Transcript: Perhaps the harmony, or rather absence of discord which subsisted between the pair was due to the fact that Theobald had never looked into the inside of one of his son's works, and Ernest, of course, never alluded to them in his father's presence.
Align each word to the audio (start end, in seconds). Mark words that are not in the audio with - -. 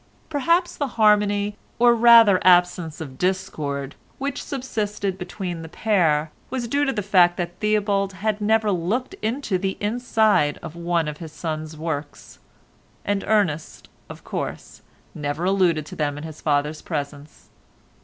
Perhaps 0.29 0.77
the 0.77 0.87
harmony, 0.97 1.57
or 1.77 1.93
rather 1.93 2.39
absence 2.43 3.01
of 3.01 3.19
discord 3.19 3.93
which 4.17 4.41
subsisted 4.41 5.15
between 5.15 5.61
the 5.61 5.69
pair 5.69 6.31
was 6.49 6.67
due 6.67 6.85
to 6.85 6.91
the 6.91 7.03
fact 7.03 7.37
that 7.37 7.59
Theobald 7.59 8.13
had 8.13 8.41
never 8.41 8.71
looked 8.71 9.13
into 9.21 9.59
the 9.59 9.77
inside 9.79 10.57
of 10.63 10.75
one 10.75 11.07
of 11.07 11.17
his 11.17 11.31
son's 11.31 11.77
works, 11.77 12.39
and 13.05 13.23
Ernest, 13.27 13.89
of 14.09 14.23
course, 14.23 14.81
never 15.13 15.43
alluded 15.43 15.85
to 15.85 15.95
them 15.95 16.17
in 16.17 16.23
his 16.23 16.41
father's 16.41 16.81
presence. 16.81 17.49